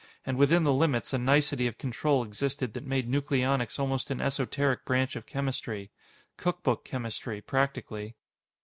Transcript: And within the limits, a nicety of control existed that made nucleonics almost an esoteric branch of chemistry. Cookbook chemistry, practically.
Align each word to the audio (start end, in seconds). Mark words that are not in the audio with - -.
And 0.25 0.35
within 0.35 0.63
the 0.63 0.73
limits, 0.73 1.13
a 1.13 1.19
nicety 1.19 1.67
of 1.67 1.77
control 1.77 2.23
existed 2.23 2.73
that 2.73 2.87
made 2.87 3.07
nucleonics 3.07 3.77
almost 3.77 4.09
an 4.09 4.19
esoteric 4.19 4.83
branch 4.83 5.15
of 5.15 5.27
chemistry. 5.27 5.91
Cookbook 6.37 6.83
chemistry, 6.83 7.39
practically. 7.39 8.15